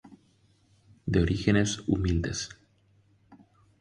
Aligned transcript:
De 1.15 1.21
orígenes 1.25 1.75
humildes. 1.85 2.43